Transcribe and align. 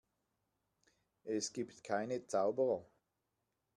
Es 1.25 1.53
gibt 1.53 1.83
keine 1.83 2.25
Zauberer. 2.25 2.87